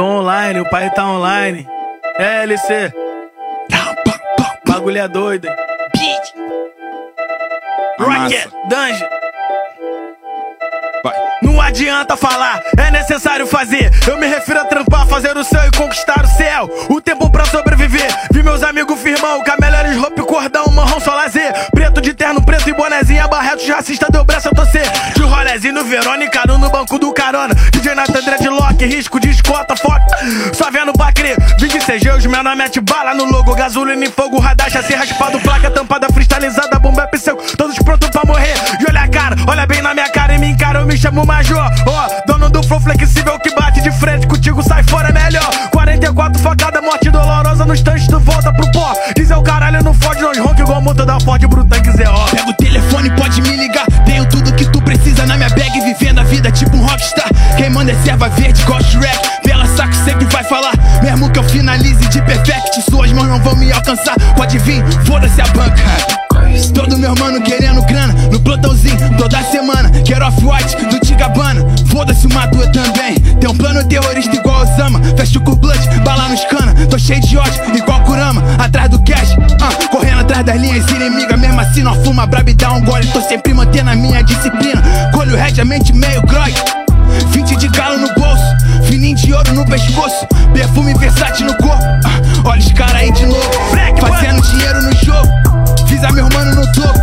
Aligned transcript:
Tô 0.00 0.06
online, 0.06 0.60
o 0.60 0.70
pai 0.70 0.88
tá 0.94 1.06
online. 1.06 1.68
É, 2.16 2.44
LC. 2.44 2.90
Bagulho 4.66 4.96
é 4.96 5.06
doido, 5.06 5.46
hein? 5.46 5.54
Rocket, 7.98 8.48
Dungeon. 8.66 9.19
Adianta 11.70 12.16
falar, 12.16 12.60
é 12.76 12.90
necessário 12.90 13.46
fazer. 13.46 13.92
Eu 14.04 14.18
me 14.18 14.26
refiro 14.26 14.58
a 14.58 14.64
trampar, 14.64 15.06
fazer 15.06 15.36
o 15.36 15.44
céu 15.44 15.62
e 15.68 15.76
conquistar 15.76 16.24
o 16.24 16.26
céu. 16.26 16.68
O 16.88 17.00
tempo 17.00 17.30
pra 17.30 17.44
sobreviver. 17.44 18.08
Vi 18.32 18.42
meus 18.42 18.64
amigos 18.64 19.00
firmão, 19.00 19.40
com 19.44 19.52
a 19.52 19.56
melhores 19.56 19.96
roupas 19.96 20.24
e 20.24 20.26
cordão, 20.26 20.66
marrom 20.72 20.98
só 20.98 21.14
lazer. 21.14 21.52
Preto 21.70 22.00
de 22.00 22.12
terno, 22.12 22.42
preto 22.42 22.68
e 22.68 22.74
bonezinha, 22.74 23.28
barreto 23.28 23.64
racista 23.70 24.08
deu 24.10 24.24
braço 24.24 24.48
a 24.48 24.50
torcer. 24.50 24.82
De 25.14 25.22
rolezinho 25.22 25.84
Verônica, 25.84 26.42
no 26.48 26.68
banco 26.70 26.98
do 26.98 27.12
carona. 27.12 27.54
DJ 27.70 27.94
Nathan 27.94 28.20
Dreadlock, 28.20 28.84
risco 28.84 29.20
de 29.20 29.30
escota, 29.30 29.76
foto. 29.76 30.04
Só 30.52 30.72
vendo 30.72 30.92
pra 30.92 31.12
crer. 31.12 31.36
26 31.60 32.02
os 32.16 32.26
menor 32.26 32.56
mete 32.56 32.80
bala 32.80 33.14
no 33.14 33.26
logo. 33.26 33.54
Gasolina 33.54 34.04
em 34.04 34.10
fogo, 34.10 34.40
radar, 34.40 34.68
chassi 34.68 34.92
raspado, 34.92 35.38
placa 35.38 35.70
tampada, 35.70 36.08
me 41.00 41.08
encara, 41.08 41.16
eu 41.16 41.22
me 41.22 41.22
chamo 41.22 41.26
Major. 41.26 41.89
Não 81.78 81.94
fuma 82.04 82.26
brabo 82.26 82.50
e 82.50 82.54
dá 82.54 82.72
um 82.72 82.80
gole. 82.84 83.06
Tô 83.08 83.20
sempre 83.22 83.54
mantendo 83.54 83.90
a 83.90 83.94
minha 83.94 84.22
disciplina. 84.22 84.82
Colho 85.12 85.36
regiamente 85.36 85.92
meio 85.92 86.22
grog. 86.22 86.52
20 87.32 87.56
de 87.56 87.68
galo 87.68 87.98
no 87.98 88.14
bolso, 88.14 88.44
fininho 88.86 89.16
de 89.16 89.32
ouro 89.32 89.52
no 89.52 89.66
pescoço, 89.66 90.26
perfume 90.52 90.94
versátil 90.94 91.46
no 91.46 91.56
corpo. 91.56 91.82
Ah, 92.04 92.48
olha 92.48 92.60
os 92.60 92.72
caras 92.72 92.94
aí 92.94 93.12
de 93.12 93.26
novo, 93.26 93.50
fazendo 94.00 94.40
dinheiro 94.42 94.82
no 94.82 94.92
jogo. 95.04 95.28
Fiz 95.88 96.02
a 96.04 96.12
meu 96.12 96.28
mano 96.32 96.54
no 96.54 96.72
topo, 96.72 97.00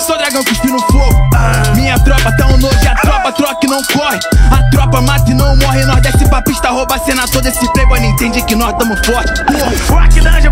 sou 0.00 0.18
dragão 0.18 0.42
cuspi 0.44 0.68
no 0.68 0.80
fogo. 0.80 1.30
Minha 1.76 1.98
tropa 2.00 2.32
tá 2.32 2.46
um 2.48 2.56
nojo, 2.56 2.88
a 2.88 2.94
tropa 2.96 3.32
troca 3.32 3.58
e 3.64 3.68
não 3.68 3.82
corre. 3.84 4.18
A 4.50 4.62
tropa 4.70 5.00
mata 5.00 5.30
e 5.30 5.34
não 5.34 5.56
morre, 5.56 5.84
nós 5.84 6.00
desce 6.02 6.28
pra 6.28 6.42
pista, 6.42 6.70
rouba 6.70 6.96
a 6.96 6.98
cena 6.98 7.26
toda. 7.28 7.48
Esse 7.48 7.72
playboy 7.72 8.00
não 8.00 8.08
entende 8.08 8.42
que 8.42 8.56
nós 8.56 8.76
tamo 8.76 8.96
forte. 9.04 9.44
Porra. 9.44 10.02
Rock 10.02 10.20
Dungeon, 10.20 10.50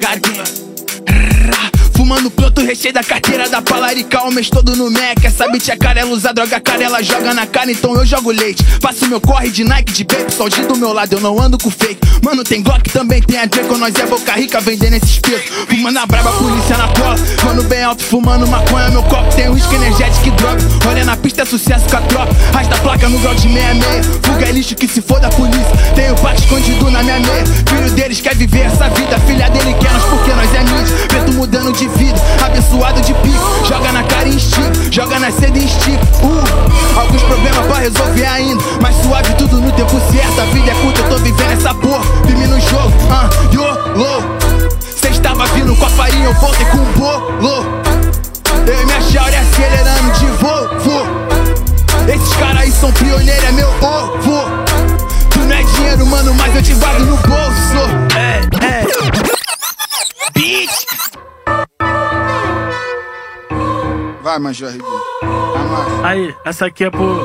Gardenia. 0.00 0.83
Fumando 1.96 2.30
pronto, 2.30 2.60
recheio 2.60 2.92
da 2.92 3.02
carteira 3.02 3.48
da 3.48 3.62
Palarica, 3.62 4.22
o 4.24 4.32
mês 4.32 4.50
todo 4.50 4.74
no 4.76 4.90
Mac. 4.90 5.24
Essa 5.24 5.48
bitch 5.48 5.68
é 5.68 5.76
carela, 5.76 6.10
usa 6.10 6.32
droga 6.32 6.60
cara, 6.60 6.82
ela 6.82 7.02
joga 7.02 7.32
na 7.32 7.46
cara, 7.46 7.70
então 7.70 7.94
eu 7.94 8.04
jogo 8.04 8.30
leite. 8.30 8.64
Faço 8.80 9.06
meu 9.06 9.20
corre 9.20 9.50
de 9.50 9.64
Nike, 9.64 9.92
de 9.92 10.06
só 10.36 10.48
G 10.50 10.62
do 10.62 10.76
meu 10.76 10.92
lado, 10.92 11.14
eu 11.14 11.20
não 11.20 11.40
ando 11.40 11.56
com 11.56 11.70
fake. 11.70 11.98
Mano, 12.22 12.42
tem 12.42 12.62
Glock, 12.62 12.90
também 12.90 13.22
tem 13.22 13.38
a 13.38 13.46
Draco, 13.46 13.76
nós 13.78 13.94
é 13.94 14.06
boca 14.06 14.32
rica, 14.32 14.60
vendendo 14.60 14.94
esses 14.94 15.18
pesos. 15.18 15.44
Fumando 15.68 15.98
a 15.98 16.06
braba, 16.06 16.32
polícia 16.32 16.76
na 16.76 16.88
cola. 16.88 17.16
Mano, 17.44 17.62
bem 17.64 17.82
alto, 17.82 18.02
fumando 18.02 18.46
maconha, 18.46 18.88
meu 18.90 19.02
copo 19.04 19.34
tem 19.34 19.48
uísque 19.48 19.74
energético 19.74 20.28
e 20.28 20.30
droga. 20.32 20.62
Olha 20.88 21.04
na 21.04 21.16
pista, 21.16 21.42
é 21.42 21.44
sucesso 21.44 21.88
com 21.88 21.96
a 21.96 22.00
tropa. 22.02 22.34
Rasta 22.52 22.76
placa 22.78 23.08
no 23.08 23.18
grau 23.18 23.34
de 23.34 23.42
66. 23.42 24.06
Fuga 24.22 24.46
é 24.46 24.52
lixo 24.52 24.74
que 24.74 24.88
se 24.88 25.00
for 25.00 25.20
da 25.20 25.28
polícia. 25.30 25.64
Tenho 25.94 26.14
pack 26.16 26.40
escondido 26.40 26.90
na 26.90 27.02
minha 27.02 27.20
meia. 27.20 27.44
Filho 27.68 27.90
deles 27.92 28.20
quer 28.20 28.34
viver 28.34 28.66
essa 28.66 28.88
vida, 28.90 29.18
filha 29.20 29.48
dele 29.50 29.74
quer 29.80 29.92
nós 29.92 30.04
porque 30.04 30.32
nós 30.32 30.54
é 30.54 30.60
mídia. 30.60 30.96
Preto 31.08 31.32
mudando 31.32 31.72
de 31.72 31.83
vida, 31.88 32.20
abençoado 32.44 33.00
de 33.00 33.14
pico. 33.14 33.66
Joga 33.66 33.92
na 33.92 34.02
cara 34.04 34.28
e 34.28 34.36
estica, 34.36 34.72
joga 34.90 35.18
na 35.18 35.30
seda 35.30 35.58
e 35.58 35.64
estica. 35.64 36.23
Major. 64.44 64.72
Aí, 66.02 66.34
essa 66.44 66.66
aqui 66.66 66.84
é 66.84 66.90
pro. 66.90 67.24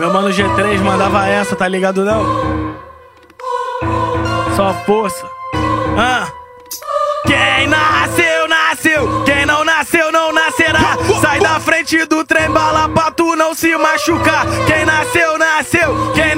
Meu 0.00 0.12
mano 0.12 0.30
G3 0.30 0.80
mandava 0.80 1.28
essa, 1.28 1.54
tá 1.54 1.68
ligado 1.68 2.04
não? 2.04 2.74
Só 4.56 4.74
força. 4.84 5.24
Ah. 5.96 6.28
Quem 7.24 7.68
nasceu, 7.68 8.48
nasceu. 8.48 9.24
Quem 9.24 9.46
não 9.46 9.64
nasceu, 9.64 10.10
não 10.10 10.32
nascerá. 10.32 10.96
Sai 11.20 11.38
da 11.38 11.60
frente 11.60 12.04
do 12.06 12.24
trem 12.24 12.50
bala 12.50 12.88
pra 12.88 13.12
tu 13.12 13.36
não 13.36 13.54
se 13.54 13.76
machucar. 13.76 14.44
Quem 14.66 14.84
nasceu, 14.84 15.38
nasceu. 15.38 16.12
Quem 16.14 16.34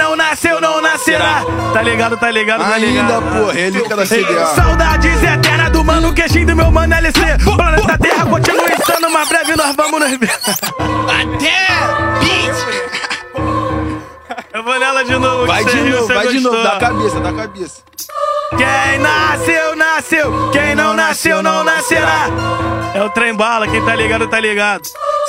nascerá. 1.00 1.44
Tá 1.72 1.82
ligado, 1.82 2.16
tá 2.16 2.30
ligado, 2.30 2.60
tá 2.60 2.78
ligado. 2.78 3.12
Ainda, 3.12 3.22
pô, 3.22 3.50
relíquia 3.50 3.96
da 3.96 4.06
CDA. 4.06 4.46
Saudades 4.46 5.22
eternas 5.22 5.70
do 5.70 5.82
mano 5.84 6.12
queixinho 6.12 6.46
do 6.46 6.56
meu 6.56 6.70
mano 6.70 6.94
LC. 6.94 7.20
Planeta 7.56 7.98
Terra 7.98 8.26
continua 8.26 8.66
insano, 8.72 9.10
mas 9.10 9.28
breve 9.28 9.56
nós 9.56 9.74
vamos 9.76 10.00
nos 10.00 10.18
ver. 10.18 10.30
Até! 11.08 12.20
Bitch! 12.20 12.60
Eu 14.52 14.62
vou 14.62 14.78
nela 14.78 15.04
de 15.04 15.16
novo. 15.16 15.46
Vai 15.46 15.64
de 15.64 15.76
novo, 15.76 16.06
vai 16.06 16.28
de 16.28 16.40
novo. 16.40 16.62
Da 16.62 16.78
cabeça, 16.78 17.20
da 17.20 17.32
cabeça. 17.32 17.82
Quem 18.50 18.98
nasceu, 18.98 19.76
nasceu. 19.76 20.50
Quem 20.50 20.74
não 20.74 20.92
nasceu, 20.92 21.42
não 21.42 21.64
nascerá. 21.64 22.26
É 22.94 23.02
o 23.02 23.10
trem 23.10 23.34
bala, 23.34 23.68
quem 23.68 23.82
tá 23.84 23.94
ligado, 23.94 24.26
tá 24.26 24.40
ligado. 24.40 24.82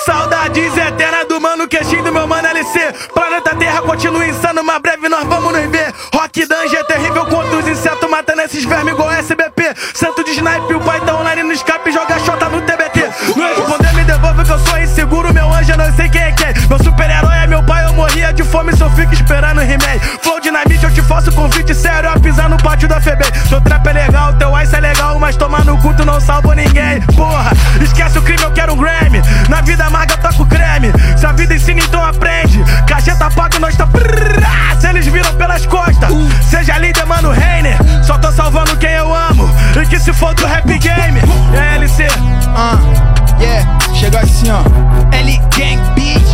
Saudades 0.05 0.77
eternas 0.77 1.27
do 1.27 1.39
mano 1.39 1.67
queixinho 1.67 2.03
do 2.03 2.11
meu 2.11 2.27
mano 2.27 2.47
LC. 2.47 2.93
Planeta 3.13 3.55
Terra 3.55 3.81
continua 3.81 4.25
insano, 4.25 4.63
mas 4.63 4.81
breve 4.81 5.07
nós 5.07 5.27
vamos 5.27 5.53
nos 5.53 5.69
ver. 5.69 5.93
Rock 6.13 6.45
Dungeon 6.45 6.79
é 6.79 6.83
terrível 6.83 7.25
quanto 7.25 7.55
os 7.57 7.67
esses 8.51 8.65
vermes 8.65 8.93
igual 8.93 9.11
SBP. 9.11 9.73
Santo 9.93 10.23
de 10.23 10.31
snipe, 10.31 10.73
o 10.73 10.79
pai 10.81 10.99
tá 11.01 11.15
online 11.15 11.43
no 11.43 11.53
escape, 11.53 11.91
joga 11.91 12.19
xota 12.19 12.49
no 12.49 12.61
TBT. 12.61 13.09
Não 13.35 13.47
responder, 13.47 13.93
me 13.93 14.03
devolve 14.03 14.43
que 14.43 14.51
eu 14.51 14.59
sou 14.59 14.79
inseguro, 14.79 15.33
meu 15.33 15.51
anjo, 15.53 15.71
eu 15.71 15.77
não 15.77 15.93
sei 15.95 16.09
quem 16.09 16.21
é 16.21 16.31
quem. 16.31 16.67
Meu 16.67 16.77
super-herói 16.83 17.35
é 17.43 17.47
meu 17.47 17.63
pai, 17.63 17.85
eu 17.85 17.93
morria 17.93 18.33
de 18.33 18.43
fome 18.43 18.71
eu 18.79 18.89
fico 18.91 19.13
esperando 19.13 19.61
He-Man. 19.61 19.99
Flow 20.21 20.39
dinamite, 20.39 20.83
eu 20.83 20.93
te 20.93 21.01
faço 21.01 21.31
convite 21.31 21.73
sério 21.75 22.09
a 22.09 22.19
pisar 22.19 22.49
no 22.49 22.57
pátio 22.57 22.87
da 22.87 22.99
FEB. 22.99 23.23
Teu 23.47 23.61
trap 23.61 23.87
é 23.87 23.93
legal, 23.93 24.33
teu 24.33 24.59
ice 24.59 24.75
é 24.75 24.79
legal, 24.79 25.19
mas 25.19 25.35
tomar 25.35 25.63
no 25.63 25.77
culto 25.81 26.03
não 26.03 26.19
salvo 26.19 26.51
ninguém. 26.53 27.01
Porra, 27.15 27.51
esquece 27.81 28.17
o 28.17 28.21
crime, 28.21 28.41
eu 28.41 28.51
quero 28.51 28.73
um 28.73 28.77
Grammy. 28.77 29.21
Na 29.51 29.59
vida 29.59 29.83
amarga, 29.83 30.15
toco 30.15 30.45
creme. 30.45 30.93
Se 31.17 31.25
a 31.25 31.33
vida 31.33 31.53
ensina, 31.53 31.81
então 31.81 32.01
aprende. 32.01 32.63
Cacheta 32.87 33.29
paga, 33.29 33.59
nós 33.59 33.75
tá. 33.75 33.85
Se 34.79 34.87
eles 34.87 35.05
viram 35.07 35.35
pelas 35.35 35.65
costas, 35.65 36.09
seja 36.49 36.77
líder, 36.77 37.05
mano, 37.05 37.31
Reiner. 37.31 37.77
Só 38.01 38.17
tô 38.17 38.31
salvando 38.31 38.77
quem 38.77 38.91
eu 38.91 39.13
amo. 39.13 39.49
E 39.75 39.85
que 39.87 39.99
se 39.99 40.13
for 40.13 40.33
do 40.35 40.45
rap 40.45 40.65
game, 40.65 41.19
é 41.53 41.75
LC. 41.75 42.07
Ah, 42.55 42.79
yeah, 43.41 43.77
chegou 43.93 44.21
assim 44.21 44.49
ó. 44.49 44.61
L 45.13 45.37
Gang 45.57 45.81
Beat, 45.95 46.25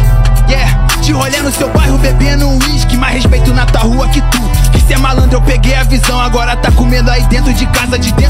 yeah. 0.48 0.86
Te 1.02 1.12
rolê 1.12 1.42
no 1.42 1.52
seu 1.52 1.70
bairro 1.70 1.98
bebendo 1.98 2.48
uísque, 2.48 2.96
mais 2.98 3.16
respeito 3.16 3.52
na 3.52 3.66
tua 3.66 3.82
rua 3.82 4.08
que 4.10 4.22
tu. 4.22 4.42
Que 4.72 4.82
cê 4.82 4.94
é 4.94 4.98
malandro, 4.98 5.38
eu 5.38 5.42
peguei 5.42 5.76
a 5.76 5.84
visão, 5.84 6.20
agora 6.22 6.56
tá 6.56 6.72
comendo 6.72 7.10
aí 7.10 7.24
dentro 7.24 7.52
de 7.52 7.66
casa, 7.68 7.98
de 7.98 8.12
dentro 8.14 8.27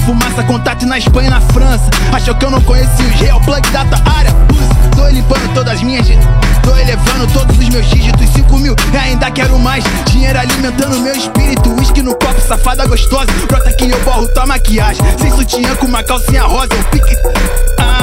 fumaça, 0.00 0.42
contato 0.44 0.86
na 0.86 0.98
Espanha 0.98 1.28
e 1.28 1.30
na 1.30 1.40
França. 1.40 1.90
Achou 2.12 2.34
que 2.34 2.44
eu 2.44 2.50
não 2.50 2.60
conhecia 2.62 3.06
os 3.06 3.20
real 3.20 3.40
plug 3.40 3.68
data 3.70 4.02
área? 4.10 4.32
Pussy. 4.48 4.90
Tô 4.96 5.08
limpando 5.08 5.54
todas 5.54 5.74
as 5.74 5.82
minhas, 5.82 6.06
tô 6.62 6.76
elevando 6.76 7.26
todos 7.32 7.56
os 7.56 7.68
meus 7.68 7.86
dígitos, 7.86 8.28
5 8.30 8.58
mil 8.58 8.74
e 8.92 8.96
ainda 8.96 9.30
quero 9.30 9.58
mais. 9.58 9.84
Dinheiro 10.10 10.38
alimentando 10.38 10.98
meu 11.00 11.14
espírito, 11.14 11.70
uísque 11.78 12.02
no 12.02 12.12
copo, 12.12 12.40
safada 12.46 12.86
gostosa. 12.86 13.26
Brota 13.48 13.72
que 13.72 13.90
eu 13.90 14.00
borro 14.00 14.28
tua 14.28 14.46
maquiagem, 14.46 15.02
sem 15.18 15.30
sutiã 15.30 15.74
com 15.76 15.86
uma 15.86 16.02
calcinha 16.02 16.42
rosa, 16.42 16.68
eu 16.72 16.84
pique. 16.84 17.16
Ah, 17.78 17.99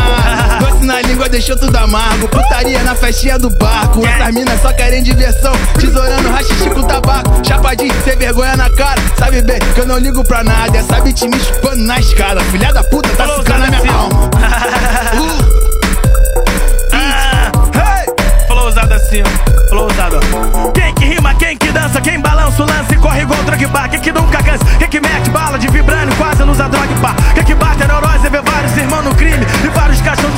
doce 0.59 0.85
na 0.85 1.01
língua 1.01 1.29
deixou 1.29 1.55
tudo 1.55 1.75
amargo. 1.75 2.27
Putaria 2.27 2.83
na 2.83 2.95
festinha 2.95 3.37
do 3.37 3.49
barco. 3.49 4.05
Essas 4.05 4.33
minas 4.33 4.61
só 4.61 4.73
querem 4.73 5.03
diversão. 5.03 5.53
Tesourando 5.79 6.29
rachixe 6.29 6.69
com 6.69 6.83
tabaco. 6.83 7.45
Chapadinho, 7.45 7.93
sem 8.03 8.17
vergonha 8.17 8.55
na 8.55 8.69
cara. 8.69 9.01
Sabe 9.17 9.41
bem 9.41 9.59
que 9.73 9.81
eu 9.81 9.87
não 9.87 9.97
ligo 9.97 10.23
pra 10.23 10.43
nada. 10.43 10.77
Essa 10.77 10.99
bitch 11.01 11.23
me 11.23 11.39
chupando 11.39 11.83
na 11.83 11.99
escada. 11.99 12.41
Filha 12.45 12.71
da 12.73 12.83
puta, 12.83 13.09
tá 13.09 13.27
ficando 13.27 13.71
na 13.71 13.81
minha 13.81 13.93
alma. 13.93 14.29
Uh. 15.17 15.57
Ah, 16.93 17.51
hey! 17.73 18.45
Falou 18.47 18.67
usado 18.67 18.93
assim. 18.93 19.23
Falou 19.69 19.89
usado, 19.89 20.19
ó. 20.19 20.71
Quem 20.71 20.93
que 20.95 21.05
rima, 21.05 21.33
quem 21.35 21.57
que 21.57 21.71
dança, 21.71 22.01
quem 22.01 22.19
balança 22.19 22.61
o 22.61 22.65
lance, 22.65 22.95
corre 22.97 23.21
igual 23.21 23.41
drogba. 23.43 23.87
Quem 23.89 23.99
que 23.99 24.11
nunca 24.11 24.43
cansa, 24.43 24.65
quem 24.77 24.87
que 24.89 24.99
mete 24.99 25.29
bala 25.29 25.57
de 25.57 25.67
vibrânio, 25.67 26.15
quase 26.15 26.43
não 26.43 26.51
usa 26.51 26.67
droga 26.67 26.87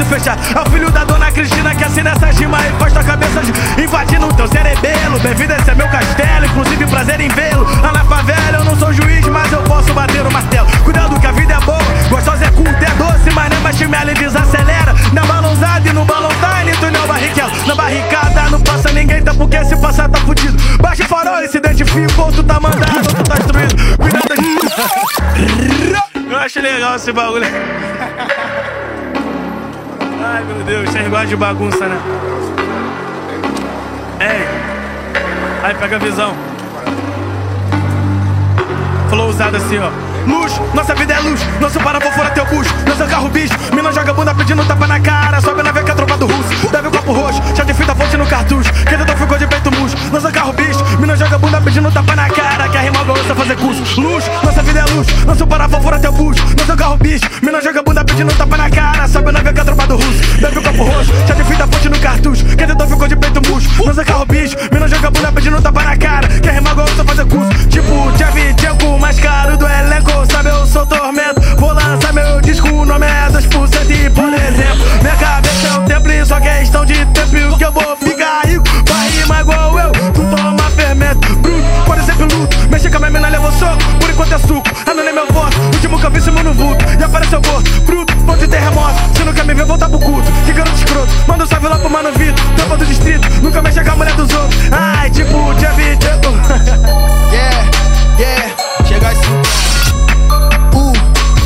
fechar. 0.10 0.38
É 0.56 0.60
o 0.60 0.72
filho 0.72 0.90
da 0.90 1.04
dona 1.04 1.32
Cristina 1.32 1.76
que 1.76 1.84
assina 1.84 2.10
essa 2.10 2.26
rima 2.28 2.58
e 2.68 2.72
posta 2.74 3.00
a 3.00 3.04
cabeça 3.04 3.42
de 3.42 3.84
invadindo 3.84 4.26
o 4.26 4.34
teu 4.34 4.48
cerebelo. 4.48 5.20
Bem-vindo, 5.20 5.54
esse 5.54 5.70
é 5.70 5.76
meu 5.76 5.88
castelo, 5.88 6.46
inclusive 6.46 6.88
prazer 6.88 7.22
em 7.22 7.30
vê-lo. 7.30 7.64
Lá 7.82 7.92
na 7.92 8.04
favela 8.04 8.58
eu 8.58 8.66
não 8.66 8.76
sou 8.76 8.92
juiz, 8.92 9.26
mas 9.28 9.52
eu 9.52 9.62
posso 9.64 9.94
bater 9.94 10.26
o 10.26 10.32
martelo. 10.32 10.68
Cuidado 10.84 11.20
que 11.20 11.28
a 11.28 11.32
vida 11.32 11.54
é 11.54 11.60
boa, 11.60 11.78
gostosa 12.10 12.46
é 12.46 12.52
culto, 12.52 12.72
é 12.72 12.90
doce, 12.98 13.30
mas 13.34 13.50
nem 13.50 13.60
baixo 13.60 13.88
me 13.88 14.14
desacelera. 14.16 14.96
Na 15.14 15.24
balãozada 15.26 15.88
e 15.88 15.94
no 15.94 16.04
balão 16.06 16.30
time, 16.30 16.76
túnel 16.78 17.08
barriquelo. 17.08 17.52
Na 17.68 17.76
barricada 17.76 18.50
não 18.50 18.62
passa 18.62 18.92
ninguém, 18.92 19.22
tá 19.22 19.36
porque 19.36 19.64
se 19.64 19.78
passar 19.78 20.10
tá 20.10 20.18
fudido. 20.20 20.58
Baixa 20.82 21.04
o 21.04 21.08
farol 21.08 21.44
e 21.44 21.48
se 21.48 21.58
identifica, 21.58 22.22
ou 22.22 22.32
tu 22.32 22.44
tá 22.44 22.60
mandado, 22.60 22.98
ou 22.98 23.04
tu 23.04 23.24
tá 23.24 23.36
destruído. 23.36 23.76
Cuidado 23.98 24.30
Eu 26.32 26.38
acho 26.38 26.62
legal 26.62 26.96
esse 26.96 27.12
bagulho. 27.12 27.46
Ai 30.22 30.44
meu 30.44 30.64
Deus, 30.64 30.90
vocês 30.90 31.08
gostam 31.08 31.28
de 31.28 31.36
bagunça, 31.36 31.88
né? 31.88 31.98
Ei, 34.20 34.48
aí 35.64 35.76
pega 35.76 35.96
a 35.96 36.00
visão. 36.00 36.34
Falou 39.10 39.30
usado 39.30 39.56
assim, 39.56 39.80
ó. 39.80 39.90
Luz, 40.28 40.60
nossa 40.74 40.94
vida 40.94 41.14
é 41.14 41.20
luz, 41.22 41.42
nosso 41.60 41.80
paravô 41.80 42.12
fora 42.12 42.30
teu 42.32 42.46
bucho, 42.46 42.74
nosso 42.86 43.10
carro 43.10 43.30
bicho, 43.30 43.54
mina 43.74 43.92
joga 43.92 44.14
bunda 44.14 44.36
pedindo 44.36 44.64
tapa 44.66 44.86
na 44.86 45.00
cara, 45.00 45.40
fazer 53.50 53.56
curso, 53.56 54.02
luz, 54.02 54.26
nossa 54.44 54.62
vida 54.62 54.80
é 54.80 54.94
luz, 54.94 55.08
nosso 55.26 55.48
paravô 55.48 55.82
fora 55.82 56.00
teu 56.00 56.12
bucho, 56.12 56.44
nosso 56.56 56.78
carro 56.78 56.98
bicho, 56.98 57.26
mina 57.42 57.60
joga 57.62 57.82
bunda 57.82 58.04
pedindo 58.04 58.32
tapa 58.36 58.58
na 58.58 58.70
cara, 58.70 59.08
sobe 59.08 59.32
na 59.32 59.40
veca 59.40 59.66
tropa 59.66 59.88
do 59.88 59.96
russo, 59.96 60.40
deve 60.40 60.60
o 60.60 60.62
copo 60.62 60.84
roxo, 60.84 61.12
chá 61.28 61.34
de 61.34 61.44
fita 61.44 61.68
fonte 61.68 61.90
no 61.90 62.00
cartucho, 62.00 62.46
quem 62.46 62.68
tentou 62.68 62.88
ficou 62.88 63.08
de 63.08 63.16
peito 63.16 63.50
murcho, 63.50 63.86
nosso 63.86 64.06
carro 64.06 64.26
bicho, 64.26 64.56
mina 64.72 64.88
joga 64.88 65.10
bunda 65.10 65.32
pedindo 65.32 65.62
tapa 65.62 65.84
na 65.84 65.98
cara, 65.98 66.19
apareceu 87.30 87.42
gordo, 87.42 87.82
bruto, 87.82 88.16
ponto 88.26 88.40
de 88.40 88.48
terremoto 88.48 88.96
Se 89.16 89.24
não 89.24 89.34
quer 89.34 89.46
me 89.46 89.54
ver, 89.54 89.66
volta 89.66 89.88
pro 89.88 90.00
culto 90.00 90.32
Que 90.46 90.52
garoto 90.52 90.78
escroto, 90.78 91.12
manda 91.28 91.44
um 91.44 91.48
salve 91.48 91.68
lá 91.68 91.78
pro 91.78 91.90
mano 91.90 92.12
Vitor 92.14 92.46
Tampa 92.58 92.78
do 92.78 92.86
distrito, 92.86 93.28
nunca 93.42 93.62
mexe 93.62 93.84
com 93.84 93.92
a 93.92 93.96
mulher 93.96 94.16
dos 94.16 94.34
outros 94.34 94.60
Ai, 94.72 95.10
tipo, 95.12 95.54
Tchevchenko 95.56 96.30
Yeah, 97.30 97.70
yeah, 98.18 98.56
chega 98.88 99.10
assim. 99.10 99.32
Uh, 100.74 100.92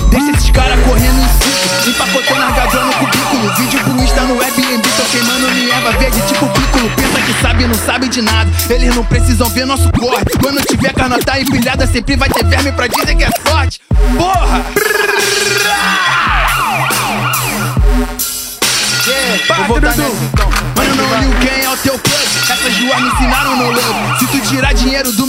deixa 0.09 0.31
esses 0.31 0.50
caras 0.51 0.80
correndo 0.85 1.19
em 1.19 1.27
ciclo. 1.27 1.89
Empacotando 1.89 2.39
largador 2.39 2.85
no 2.85 2.94
cubículo. 2.94 3.53
Vídeo 3.57 3.80
pro 3.81 4.01
Insta 4.01 4.21
no 4.21 4.41
Airbnb. 4.41 4.81
Tô 4.95 5.03
queimando 5.12 5.47
erva 5.74 5.91
verde 6.00 6.21
tipo 6.21 6.47
pículo. 6.47 6.89
Pensa 6.95 7.21
que 7.21 7.41
sabe, 7.41 7.68
não 7.68 7.75
sabe 7.75 8.07
de 8.07 8.21
nada. 8.21 8.50
Eles 8.69 8.95
não 8.95 9.03
precisam 9.03 9.50
ver 9.50 9.65
nosso 9.65 9.91
corte. 9.91 10.37
Quando 10.42 10.61
tiver 10.66 10.94
carnota 10.94 11.37
empilhada, 11.37 11.85
sempre 11.85 12.16
vai 12.16 12.30
ter 12.30 12.45
verme 12.45 12.71
pra 12.71 12.87
dizer 12.87 13.13
que 13.13 13.25
é 13.25 13.30
forte. 13.45 13.81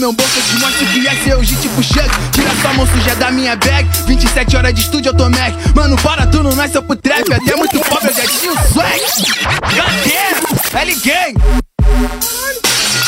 Meu 0.05 0.13
bolso, 0.13 0.37
eu 0.37 0.43
te 0.43 0.57
mostro 0.59 0.87
que 0.87 1.09
é 1.09 1.17
seu 1.25 1.43
G 1.43 1.57
tipo 1.57 1.83
Shug. 1.83 2.11
Tira 2.31 2.51
sua 2.61 2.75
mão 2.75 2.87
suja 2.87 3.17
da 3.17 3.31
minha 3.31 3.57
bag. 3.57 3.89
27 4.07 4.55
horas 4.55 4.75
de 4.75 4.83
estúdio, 4.83 5.09
eu 5.09 5.15
tô 5.15 5.31
Mac. 5.31 5.55
Mano, 5.75 5.97
para, 5.97 6.27
tu 6.27 6.43
não 6.43 6.55
nasceu 6.55 6.83
pro 6.83 6.95
trap. 6.95 7.33
Até 7.33 7.57
muito 7.57 7.81
pobre, 7.81 8.11
eu 8.11 8.15
já 8.15 8.27
tinha 8.27 8.53
o 8.53 8.57
swag. 8.71 9.01
Goddamn! 9.71 10.79
L 10.79 10.95
Gang! 10.97 11.35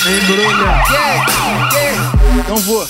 Embrulha 0.06 0.84
Yeah, 0.90 1.26
yeah. 1.74 2.12
Então 2.38 2.56
vou. 2.56 2.88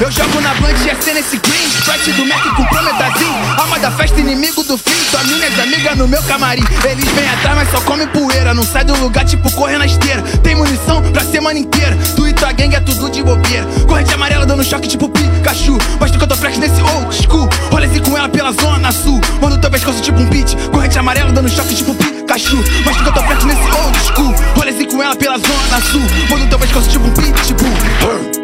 Eu 0.00 0.12
jogo 0.12 0.40
na 0.40 0.54
Blunt 0.54 0.76
GC 0.76 1.12
nesse 1.12 1.36
green. 1.38 1.66
Sprite 1.66 2.12
do 2.12 2.24
Mac 2.24 2.40
com 2.54 2.64
prometazinho 2.66 3.34
Alma 3.58 3.80
da 3.80 3.90
festa, 3.90 4.20
inimigo 4.20 4.62
do 4.62 4.78
fim. 4.78 4.94
Tua 5.10 5.24
minhas 5.24 5.58
amigas 5.58 5.98
no 5.98 6.06
meu 6.06 6.22
camarim. 6.22 6.62
Eles 6.88 7.04
vêm 7.04 7.28
atrás, 7.28 7.56
mas 7.56 7.70
só 7.70 7.80
come 7.80 8.06
poeira. 8.06 8.54
Não 8.54 8.62
sai 8.62 8.84
do 8.84 8.94
lugar, 8.96 9.24
tipo 9.24 9.50
correr 9.52 9.76
na 9.76 9.86
esteira. 9.86 10.22
Tem 10.42 10.54
munição 10.54 11.02
pra 11.12 11.24
semana 11.24 11.58
inteira. 11.58 11.98
Tu 12.14 12.28
e 12.28 12.32
tua 12.32 12.52
gangue 12.52 12.76
é 12.76 12.80
tudo 12.80 13.10
de 13.10 13.24
bobeira. 13.24 13.66
Corrente 13.88 14.14
amarela 14.14 14.46
dando 14.46 14.62
choque 14.62 14.86
tipo 14.86 15.08
Pikachu. 15.08 15.76
Mostra 15.98 16.16
que 16.16 16.24
eu 16.24 16.28
tô 16.28 16.36
flex 16.36 16.58
nesse 16.58 16.80
old 16.80 17.14
school. 17.14 17.48
Roleze 17.72 18.00
com 18.00 18.16
ela 18.16 18.28
pela 18.28 18.52
zona 18.52 18.92
sul. 18.92 19.20
Mando 19.42 19.58
teu 19.58 19.70
pescoço 19.70 20.00
tipo 20.00 20.20
um 20.20 20.26
beat. 20.26 20.54
Corrente 20.70 20.96
amarela 20.96 21.32
dando 21.32 21.48
choque 21.48 21.74
tipo 21.74 21.92
Pikachu. 21.94 22.56
Mostra 22.84 23.02
que 23.02 23.08
eu 23.08 23.14
tô 23.14 23.22
flex 23.24 23.42
nesse 23.42 23.62
old 23.62 23.98
school. 23.98 24.34
Roleze 24.54 24.86
com 24.86 25.02
ela 25.02 25.16
pela 25.16 25.38
zona 25.38 25.80
sul. 25.90 26.02
Mando 26.30 26.46
teu 26.46 26.58
pescoço 26.58 26.88
tipo 26.88 27.04
um 27.04 27.10
pitbull 27.10 27.68
Bate, 28.08 28.37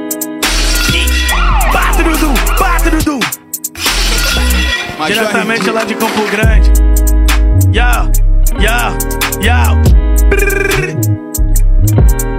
Diretamente 5.06 5.70
lá 5.70 5.84
de 5.84 5.94
Campo 5.94 6.22
Grande 6.30 6.72
Yo, 7.72 8.10
yo, 8.60 8.96
yo 9.40 9.82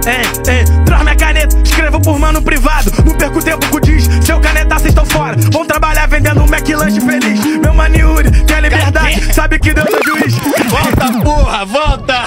Ei, 0.06 0.52
ei, 0.52 0.64
traz 0.84 1.02
minha 1.02 1.16
caneta, 1.16 1.56
escrevo 1.64 2.00
por 2.00 2.18
mano 2.18 2.40
privado 2.42 2.90
Não 3.04 3.14
perco 3.14 3.42
tempo 3.42 3.66
com 3.68 3.80
diz, 3.80 4.08
seu 4.24 4.40
caneta 4.40 4.78
cês 4.78 4.90
estão 4.90 5.04
fora 5.04 5.36
Vão 5.52 5.64
trabalhar 5.64 6.06
vendendo 6.06 6.40
um 6.42 6.46
McLanche 6.46 7.00
feliz 7.00 7.44
Meu 7.58 7.74
mano 7.74 7.96
Yuri, 7.96 8.30
tem 8.44 8.56
a 8.56 8.60
liberdade, 8.60 9.34
sabe 9.34 9.58
que 9.58 9.72
Deus 9.72 9.86
é 9.86 10.04
juiz 10.04 10.34
Volta, 10.68 11.20
porra, 11.22 11.64
volta! 11.64 12.24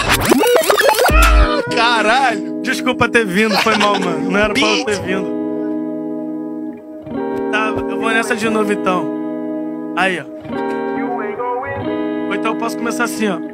Cara. 1.76 2.00
Caralho. 2.00 2.62
Desculpa 2.62 3.10
ter 3.10 3.26
vindo, 3.26 3.56
foi 3.58 3.78
mal, 3.78 4.00
mano. 4.00 4.32
Não 4.32 4.40
era 4.40 4.54
pra 4.54 4.62
eu 4.62 4.86
ter 4.86 5.02
vindo. 5.02 5.40
Tá, 7.52 7.68
eu 7.68 8.00
vou 8.00 8.10
nessa 8.10 8.36
de 8.36 8.50
novo 8.50 8.72
então. 8.72 9.19
Aí, 10.00 10.18
ó. 10.18 10.24
Ou 12.30 12.34
então 12.34 12.54
eu 12.54 12.58
posso 12.58 12.78
começar 12.78 13.04
assim, 13.04 13.28
ó. 13.28 13.49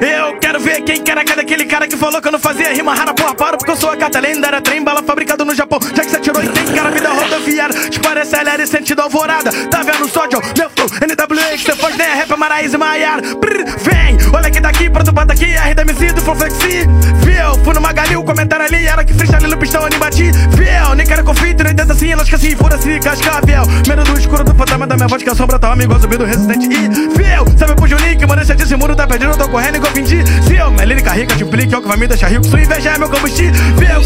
Eu 0.00 0.38
quero 0.38 0.60
ver 0.60 0.82
quem 0.82 1.02
cara 1.02 1.24
daquele 1.24 1.64
cara 1.64 1.86
que 1.86 1.96
falou 1.96 2.20
que 2.20 2.28
eu 2.28 2.32
não 2.32 2.38
fazia 2.38 2.72
rima 2.72 2.94
rara, 2.94 3.12
porra, 3.14 3.34
para, 3.34 3.56
porque 3.56 3.70
eu 3.70 3.76
sou 3.76 3.90
a 3.90 3.96
carta 3.96 4.20
lendária, 4.20 4.60
trem 4.60 4.82
bala 4.82 5.02
fabricado 5.02 5.44
no 5.44 5.54
Japão. 5.54 5.78
Já 5.94 6.04
que 6.04 6.10
você 6.10 6.20
tirou 6.20 6.42
e 6.42 6.48
tem 6.48 6.64
cara, 6.66 6.90
vida 6.90 7.08
rodoviária. 7.10 7.74
Esparece 7.88 8.36
LR 8.36 8.66
sentido 8.66 9.02
alvorada. 9.02 9.50
Tá 9.68 9.82
vendo 9.82 10.08
só, 10.08 10.26
John? 10.26 10.40
Meu 10.56 10.70
flow, 10.70 10.88
NWA, 10.88 11.56
que 11.56 11.64
você 11.64 11.76
faz 11.76 11.96
nem 11.96 12.06
a 12.06 12.14
rap, 12.14 12.36
Maraíza 12.36 12.76
e 12.76 12.78
Maiara. 12.78 13.22
Vem, 13.22 14.18
olha 14.34 14.50
que 14.50 14.60
daqui, 14.60 14.90
pra 14.90 15.02
daqui, 15.02 15.54
RDMC 15.54 16.12
do 16.12 16.22
Flow 16.22 16.36
Flexi. 16.36 16.86
Viu? 17.24 17.64
Fui 17.64 17.74
no 17.74 17.80
Magali, 17.80 18.16
o 18.16 18.22
comentário 18.22 18.66
ali 18.66 18.86
era 18.86 19.04
que 19.04 19.14
freestyle 19.14 19.46
no 19.46 19.56
pistão, 19.58 19.86
nem 19.88 19.98
bati. 19.98 20.30
Viu? 20.32 20.94
Nem 20.96 21.06
quero 21.06 21.24
conflito, 21.24 21.64
nem 21.64 21.74
tenta 21.74 21.92
assim, 21.92 22.12
elas 22.12 22.28
que 22.28 22.34
assim, 22.34 22.56
fura-se, 22.56 22.98
cascavel. 23.00 23.64
Medo 23.88 24.04
do 24.04 24.18
escuro 24.18 24.44
do 24.44 24.54
fantasma 24.54 24.86
da 24.86 24.96
minha 24.96 25.08
voz, 25.08 25.22
que 25.22 25.30
a 25.30 25.34
sombra 25.34 25.58
tá 25.58 25.72
amigo, 25.72 25.98
zumbi 25.98 26.16
do 26.16 26.24
Resident 26.24 26.64
E. 26.64 26.88
Viu? 26.88 27.58
Sabe 27.58 27.74
pro 27.74 27.86
Juninho 27.86 28.11
mano, 28.36 28.42
esse 28.42 28.76
muro 28.76 28.96
tá 28.96 29.06
perdido, 29.06 29.32
eu 29.32 29.36
tô 29.36 29.48
correndo 29.48 29.76
igual 29.76 29.92
fingir. 29.92 30.24
Se 30.42 30.56
eu, 30.56 30.70
minha 30.70 30.84
lírica 30.84 31.12
rica, 31.12 31.36
te 31.36 31.42
implique, 31.42 31.74
é 31.74 31.78
o 31.78 31.82
que 31.82 31.88
vai 31.88 31.96
me 31.96 32.08
deixar 32.08 32.28
rico. 32.28 32.44
Sua 32.46 32.60
inveja 32.60 32.90
é 32.90 32.98
meu 32.98 33.10
combustível. 33.10 33.52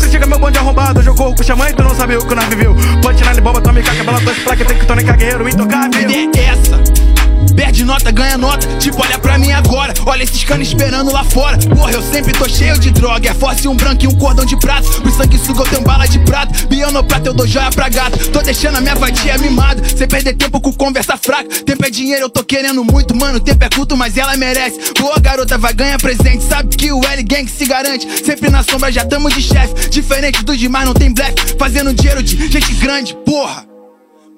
Critica 0.01 0.27
meu 0.27 0.39
bonde 0.39 0.59
arrombado, 0.59 1.03
corro 1.15 1.35
com 1.35 1.43
o 1.43 1.45
xamã 1.45 1.69
e 1.71 1.73
tu 1.73 1.83
não 1.83 1.95
sabe 1.95 2.17
o 2.17 2.27
que 2.27 2.35
nós 2.35 2.47
viveu. 2.47 2.75
Punchline, 3.03 3.41
bomba, 3.41 3.61
tome 3.61 3.83
caca, 3.83 4.03
bela 4.03 4.21
dois 4.21 4.39
placa, 4.39 4.65
tem 4.65 4.79
que 4.79 4.85
tônica, 4.85 5.13
guerreiro, 5.13 5.49
intocável. 5.49 6.03
Ideia 6.03 6.31
é 6.37 6.45
essa. 6.47 7.07
Perde 7.55 7.85
nota, 7.85 8.11
ganha 8.11 8.37
nota, 8.37 8.67
tipo, 8.79 9.01
olha 9.03 9.19
pra 9.19 9.39
mim 9.39 9.53
agora. 9.53 9.95
Olha 10.05 10.23
esses 10.23 10.45
canos 10.45 10.69
esperando 10.69 11.11
lá 11.13 11.25
fora. 11.25 11.57
Porra, 11.59 11.93
eu 11.93 12.03
sempre 12.03 12.33
tô 12.33 12.49
cheio 12.49 12.79
de 12.79 12.91
droga. 12.91 13.31
É 13.31 13.35
force, 13.35 13.67
um 13.67 13.75
branco 13.75 14.05
e 14.05 14.07
um 14.07 14.15
cordão 14.15 14.45
de 14.45 14.57
prata. 14.59 14.87
Pro 15.01 15.11
sangue 15.11 15.39
suga 15.39 15.61
eu 15.61 15.67
tenho 15.67 15.83
bala 16.27 16.47
de 16.47 16.57
prata. 16.57 16.67
Biano 16.67 17.05
prata, 17.05 17.29
eu 17.29 17.35
dou 17.35 17.47
joia 17.47 17.71
pra 17.71 17.89
gata. 17.89 18.17
Tô 18.31 18.41
deixando 18.41 18.77
a 18.77 18.81
minha 18.81 18.95
vadia 18.95 19.39
mimada. 19.39 19.83
Sem 19.97 20.07
perder 20.07 20.35
tempo 20.35 20.61
com 20.61 20.73
conversa 20.73 21.17
fraca. 21.17 21.49
Tempo 21.65 21.85
é 21.85 21.91
dinheiro, 21.91 22.23
eu 22.23 22.31
tô 22.31 22.43
querendo 22.45 22.85
muito, 22.85 23.15
mano. 23.15 23.41
Tempo 23.41 23.65
é 23.65 23.69
culto, 23.69 23.97
mas 23.97 24.17
ela 24.17 24.37
merece. 24.37 24.93
Boa 24.99 25.19
garota, 25.19 25.57
vai 25.57 25.73
ganhar 25.73 25.99
presente. 25.99 26.45
Sabe 26.45 26.77
que 26.77 26.93
o 26.93 27.03
L 27.05 27.23
Gang 27.23 27.49
se 27.49 27.65
garante. 27.67 28.07
Sempre 28.25 28.51
na 28.51 28.63
sombra, 28.63 28.91
já 28.93 29.05
tamo 29.05 29.31
de 29.31 29.41
chefe. 29.41 29.89
Diferente 29.89 30.45
dos 30.45 30.59
demais, 30.59 30.87
não 30.87 30.95
tem 30.95 31.13
blefe. 31.13 31.57
Fazendo 31.59 31.95
dinheiro 31.95 32.23
de 32.23 32.51
gente 32.51 32.75
grande, 32.75 33.15
porra. 33.25 33.67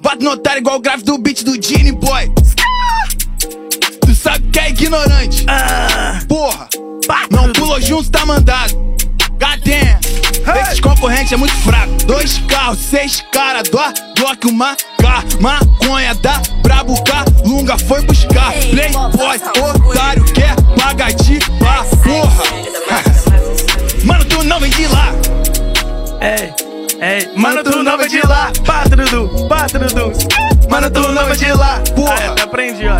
Bate 0.00 0.22
no 0.22 0.30
otário 0.30 0.60
igual 0.60 0.76
o 0.76 0.80
grave 0.80 1.02
do 1.02 1.18
beat 1.18 1.42
do 1.42 1.60
Genie 1.60 1.92
Boy. 1.92 2.30
Tu 4.06 4.14
sabe 4.14 4.48
que 4.50 4.58
é 4.58 4.70
ignorante. 4.70 5.44
Ah, 5.48 6.20
Porra, 6.28 6.68
não 7.30 7.52
pulou 7.52 7.80
junto, 7.80 8.08
tá 8.10 8.24
mandado. 8.24 8.88
Goddamn, 9.38 10.60
esses 10.62 10.80
concorrentes 10.80 11.32
é 11.32 11.36
muito 11.36 11.54
fraco. 11.58 11.92
Dois 12.06 12.38
carros, 12.48 12.78
seis 12.78 13.24
cara, 13.32 13.62
do 13.62 13.70
Glock, 14.18 14.46
uma 14.48 14.74
K, 14.98 15.24
maconha 15.40 16.14
da 16.16 16.40
Brabo 16.62 17.00
K, 17.04 17.24
Lunga 17.44 17.78
foi 17.78 18.00
buscar. 18.02 18.52
Playboy, 18.52 19.38
otário, 19.90 20.24
quer 20.32 20.54
pagar 20.76 21.12
de 21.12 21.38
pá, 21.60 21.84
porra. 22.02 22.44
Mano, 24.04 24.24
tu 24.24 24.42
não 24.44 24.58
vem 24.60 24.70
de 24.70 24.86
lá. 24.88 25.12
ei, 26.20 26.52
ei, 27.00 27.30
mano, 27.36 27.62
tu 27.62 27.82
não 27.82 27.96
vai 27.96 28.08
de 28.08 28.20
lá. 28.26 28.50
Patrudu, 28.64 29.46
patrudu. 29.48 30.12
Mano, 30.70 30.90
tu 30.90 31.00
não 31.12 31.24
vem 31.26 31.36
de 31.36 31.52
lá, 31.52 31.80
porra. 31.94 32.14
até 32.32 32.42
aprendi, 32.42 32.84
ó. 32.86 32.96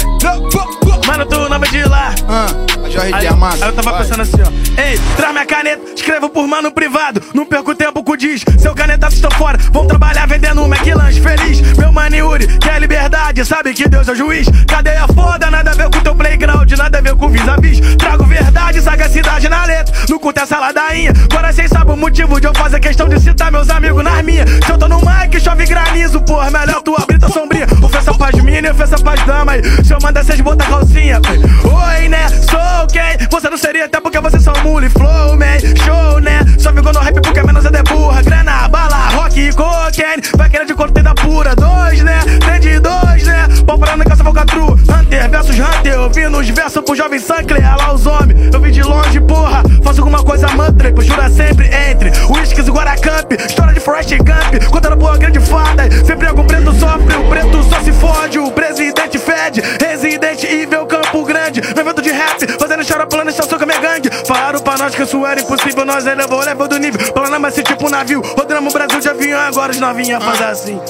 Mano, 1.07 1.25
tu 1.27 1.49
não 1.49 1.59
vai 1.59 1.69
de 1.71 1.85
lá. 1.85 2.15
Ah, 2.29 2.49
Jorge 2.91 3.15
Aí, 3.15 3.21
de 3.21 3.27
Amado. 3.27 3.63
aí 3.63 3.69
eu 3.69 3.73
tava 3.73 3.91
vai. 3.91 4.03
pensando 4.03 4.23
assim, 4.23 4.43
ó. 4.43 4.81
Ei, 4.81 4.99
traz 5.17 5.33
minha 5.33 5.47
caneta, 5.47 5.83
escrevo 5.95 6.29
por 6.29 6.47
mano 6.47 6.71
privado. 6.71 7.23
Não 7.35 7.45
perco 7.45 7.75
tempo 7.75 8.03
com 8.03 8.17
diz. 8.17 8.43
Seu 8.59 8.75
canetaço 8.75 9.17
estão 9.17 9.31
fora. 9.33 9.59
Vão 9.73 9.87
trabalhar 9.87 10.27
vendendo 10.27 10.63
um 10.63 10.67
McLanche 10.67 11.21
feliz. 11.21 11.61
Meu 11.77 11.93
mano 11.93 12.17
Yuri, 12.17 12.47
quer 12.59 12.81
liberdade, 12.81 13.45
sabe 13.45 13.75
que 13.75 13.89
Deus 13.89 14.09
é 14.09 14.13
o 14.13 14.15
juiz. 14.15 14.47
Cadeia 14.67 15.07
foda, 15.15 15.51
nada 15.51 15.71
a 15.71 15.75
ver 15.75 15.85
com 15.91 16.01
teu 16.01 16.15
playground, 16.15 16.71
nada 16.73 16.99
a 16.99 17.01
ver 17.01 17.15
com 17.17 17.29
vis-a-vis. 17.29 17.81
Trago 17.97 18.25
verdade, 18.25 18.81
sagacidade 18.81 19.49
na 19.49 19.65
letra. 19.65 19.95
Não 20.09 20.19
curta 20.19 20.43
essa 20.43 20.59
ladainha. 20.59 21.13
Agora 21.31 21.53
cês 21.53 21.71
sabem 21.71 21.95
o 21.95 21.97
motivo 21.97 22.41
de 22.41 22.47
eu 22.47 22.55
fazer 22.55 22.81
questão 22.81 23.09
de 23.09 23.21
citar 23.21 23.51
meus 23.53 23.69
amigos 23.71 24.03
nas 24.03 24.23
minhas. 24.25 24.49
Se 24.65 24.71
eu 24.71 24.79
tô 24.79 24.89
no 24.89 24.99
mic, 25.01 25.39
chove 25.41 25.67
granizo, 25.67 26.21
porra. 26.23 26.51
Melhor 26.51 26.83
tu 26.83 26.95
abrir 26.99 27.19
tua 27.19 27.29
sombria. 27.29 27.67
Ofensa 27.83 28.15
pras 28.15 28.35
mini, 28.43 28.69
ofensa 28.71 28.97
pras 28.99 29.23
damas. 29.27 29.61
Se 29.87 29.93
eu 29.93 29.99
mandar 30.03 30.25
cês 30.25 30.41
botar 30.41 30.67
calcinha. 30.67 31.21
Oi, 31.65 32.09
né? 32.09 32.27
Sou 32.29 32.87
quem? 32.89 33.29
Você 33.31 33.51
não 33.51 33.59
seria 33.59 33.85
até 33.85 34.01
porque 34.01 34.19
vocês 34.21 34.43
são 34.43 34.55
mule 34.63 34.89
flow, 34.89 35.37
man. 35.37 35.59
Show, 35.85 36.21
né? 36.21 36.41
Só 36.59 36.73
ficou 36.73 36.93
no 36.93 37.01
rap 37.01 37.21
porque 37.21 37.43
menos 37.43 37.65
é 37.65 37.71
de 37.71 37.83
burra. 37.83 38.23
Grana, 38.23 38.69
bala, 38.69 39.09
rock 39.11 39.41
e 39.41 39.53
cocaine. 39.53 40.23
Vai 40.37 40.49
querer 40.49 40.67
de 40.67 40.75
corte 40.75 41.03
da 41.03 41.15
pura. 41.15 41.55
Dois, 41.55 42.03
né? 42.03 42.21
Tem 42.45 42.61
de 42.61 42.81
dois, 42.81 43.25
né? 43.25 43.49
Pau 43.67 43.79
parando 43.79 44.05
caça 44.05 44.25
falcatrua. 44.25 44.73
Hunter 44.73 45.31
versus 45.31 45.59
Hunter. 45.59 45.93
Eu 45.93 46.11
vi 46.11 46.29
nos 46.29 46.49
versos 46.49 46.83
pro 46.83 46.95
jovem 46.95 47.19
Sancler. 47.19 47.63
Lá 47.77 47.93
os 47.93 48.07
homens. 48.07 48.53
Eu 48.53 48.61
vi 48.61 48.71
de 48.71 48.83
longe, 48.83 49.21
porra. 49.21 49.63
Faço 49.83 50.01
alguma 50.01 50.23
coisa 50.23 50.49
mantra. 50.49 50.93
Postura 50.93 51.29
sempre 51.31 51.69
entre 51.91 52.11
Whiskies 52.29 52.67
e 52.67 52.71
Guaracamp. 52.71 53.33
História 53.33 53.75
de 53.75 53.81
Forrest 53.81 54.11
Gump. 54.17 54.65
Contando 54.71 54.97
boa 54.97 55.17
grande 55.17 55.41
fada. 55.41 55.89
Sempre 56.05 56.27
algum 56.27 56.45
preto 56.45 56.73
sofre. 56.75 57.15
O 57.17 57.29
preto 57.29 57.63
só 57.65 57.81
se 57.81 57.93
fode. 57.93 58.39
O 58.39 58.51
presidente 58.51 59.19
fede. 59.19 59.63
Residente 59.81 60.47
Evil 60.47 60.87
Campo 60.87 61.25
Grande. 61.25 61.61
No 61.75 61.81
evento 61.81 62.03
de 62.03 62.11
rap. 62.11 62.39
Fazendo 62.99 62.99
xaropulando 62.99 63.31
estação 63.31 63.59
com 63.59 63.65
a 63.65 63.67
minha 63.67 63.79
gangue. 63.79 64.11
Falaram 64.27 64.61
pra 64.61 64.77
nós 64.77 64.95
que 64.95 65.03
isso 65.03 65.25
era 65.25 65.41
impossível. 65.41 65.85
Nós 65.85 66.07
elevou 66.07 66.41
o 66.41 66.45
level 66.45 66.67
do 66.67 66.79
nível. 66.79 67.13
Planamos 67.13 67.51
esse 67.51 67.63
tipo 67.63 67.87
um 67.87 67.91
navio. 67.91 68.21
Rodamos 68.21 68.75
o 68.75 68.77
Brasil 68.77 69.01
de 69.01 69.09
avião. 69.09 69.41
Agora 69.41 69.71
os 69.71 69.79
novinha 69.79 70.21
fazer 70.21 70.45
assim. 70.45 70.81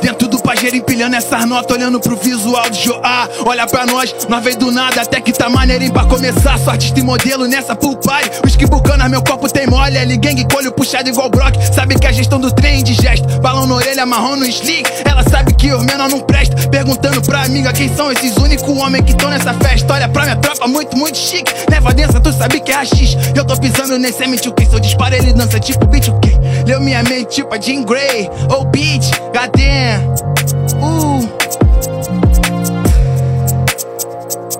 Dentro 0.00 0.28
do 0.28 0.33
pajeiro 0.44 0.76
empilhando 0.76 1.16
essas 1.16 1.44
notas, 1.46 1.74
olhando 1.74 1.98
pro 1.98 2.14
visual 2.16 2.68
de 2.68 2.84
Joá. 2.84 3.28
Olha 3.46 3.66
pra 3.66 3.86
nós, 3.86 4.14
nós 4.28 4.44
veio 4.44 4.58
do 4.58 4.70
nada, 4.70 5.00
até 5.00 5.20
que 5.20 5.32
tá 5.32 5.48
maneirinho 5.48 5.92
pra 5.92 6.04
começar. 6.04 6.58
Sou 6.58 6.70
artista 6.70 7.00
e 7.00 7.02
modelo 7.02 7.48
nessa 7.48 7.74
pool 7.74 7.96
party. 7.96 8.30
Os 8.44 8.54
que 8.54 8.66
bucanas, 8.66 9.10
meu 9.10 9.22
copo 9.22 9.48
tem 9.48 9.66
mole. 9.66 9.96
L 9.96 10.16
gang, 10.18 10.46
colho 10.52 10.70
puxado 10.72 11.08
igual 11.08 11.30
Brock. 11.30 11.56
Sabe 11.74 11.98
que 11.98 12.06
a 12.06 12.12
gestão 12.12 12.38
do 12.38 12.52
trem 12.52 12.84
de 12.84 12.92
gesto. 12.94 13.26
Balão 13.40 13.66
na 13.66 13.74
orelha, 13.74 14.04
marrom 14.04 14.36
no 14.36 14.44
slick. 14.44 14.88
Ela 15.04 15.22
sabe 15.28 15.54
que 15.54 15.72
os 15.72 15.82
menor 15.84 16.10
não 16.10 16.20
presta. 16.20 16.68
Perguntando 16.68 17.22
pra 17.22 17.42
amiga 17.42 17.72
quem 17.72 17.94
são 17.96 18.12
esses 18.12 18.36
únicos 18.36 18.68
homens 18.68 19.04
que 19.04 19.16
tão 19.16 19.30
nessa 19.30 19.54
festa. 19.54 19.94
Olha 19.94 20.08
pra 20.08 20.24
minha 20.24 20.36
tropa, 20.36 20.68
muito, 20.68 20.96
muito 20.96 21.16
chique. 21.16 21.50
Leva 21.70 21.94
densa, 21.94 22.20
tu 22.20 22.32
sabe 22.32 22.60
que 22.60 22.70
é 22.70 22.74
rachis. 22.74 23.16
Eu 23.34 23.44
tô 23.46 23.56
pisando 23.56 23.98
nesse 23.98 24.22
mt 24.26 24.48
o 24.48 24.52
que? 24.52 24.66
Se 24.66 24.74
eu 24.74 24.80
disparo, 24.80 25.14
ele 25.14 25.32
dança 25.32 25.58
tipo 25.58 25.86
beat 25.86 26.08
o 26.08 26.20
quê? 26.20 26.32
Leu 26.66 26.80
minha 26.80 27.02
mente 27.02 27.36
tipo 27.36 27.54
a 27.54 27.58
Jean 27.58 27.82
Grey. 27.82 28.28
Oh, 28.50 28.64
bitch, 28.64 29.10
goddamn. 29.32 30.43
Uh. 30.52 31.22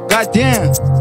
Goddamn. 0.08 0.93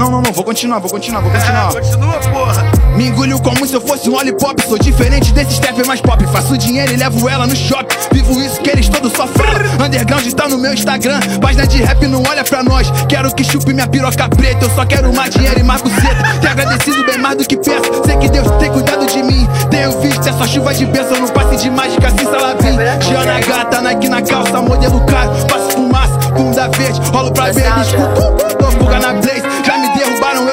Não, 0.00 0.10
não, 0.10 0.22
não. 0.22 0.32
Vou 0.32 0.42
continuar, 0.42 0.78
vou 0.78 0.90
continuar, 0.90 1.20
vou 1.20 1.30
continuar. 1.30 1.68
Ah, 1.68 1.72
continua, 1.74 2.18
porra. 2.32 2.64
Me 2.96 3.08
engulho 3.08 3.38
como 3.42 3.66
se 3.66 3.74
eu 3.74 3.82
fosse 3.82 4.08
um 4.08 4.14
lollipop. 4.14 4.62
Sou 4.66 4.78
diferente 4.78 5.30
desse 5.34 5.56
step 5.56 5.86
mais 5.86 6.00
pop. 6.00 6.26
Faço 6.28 6.56
dinheiro 6.56 6.90
e 6.90 6.96
levo 6.96 7.28
ela 7.28 7.46
no 7.46 7.54
shopping. 7.54 7.94
Vivo 8.10 8.40
isso 8.40 8.58
que 8.62 8.70
eles 8.70 8.88
todos 8.88 9.12
só 9.12 9.26
falam. 9.26 9.60
Underground 9.84 10.26
tá 10.32 10.48
no 10.48 10.56
meu 10.56 10.72
Instagram. 10.72 11.20
Página 11.42 11.66
de 11.66 11.82
rap 11.82 12.06
não 12.06 12.22
olha 12.30 12.42
pra 12.42 12.62
nós. 12.62 12.90
Quero 13.10 13.30
que 13.34 13.44
chupe 13.44 13.74
minha 13.74 13.86
piroca 13.86 14.26
preta. 14.30 14.64
Eu 14.64 14.70
só 14.70 14.86
quero 14.86 15.14
mais 15.14 15.34
dinheiro 15.34 15.60
e 15.60 15.62
mais 15.62 15.82
buceta. 15.82 16.38
Te 16.40 16.46
agradecido 16.46 17.04
bem 17.04 17.18
mais 17.18 17.36
do 17.36 17.44
que 17.44 17.58
peço. 17.58 18.02
Sei 18.06 18.16
que 18.16 18.30
Deus 18.30 18.50
tem 18.52 18.72
cuidado 18.72 19.06
de 19.06 19.22
mim. 19.22 19.46
Tenho 19.70 20.00
visto 20.00 20.26
essa 20.26 20.46
chuva 20.46 20.72
de 20.72 20.86
bênção. 20.86 21.20
No 21.20 21.30
passe 21.30 21.56
de 21.56 21.68
mágica, 21.68 22.06
assim 22.06 22.24
salavim. 22.24 22.78
Giana 23.06 23.38
gata, 23.40 23.82
Nike 23.82 24.08
na 24.08 24.22
calça, 24.22 24.62
modelo 24.62 24.98
caro. 25.04 25.30
Passo 25.46 25.72
fumaça, 25.72 26.16
bunda 26.34 26.68
verde. 26.68 27.00
Rolo 27.10 27.30
pra 27.32 27.52
ver, 27.52 27.70
escuto. 27.82 28.56
Tô 28.56 28.70
fuga 28.70 28.98
na 28.98 29.12
blaze. 29.12 29.50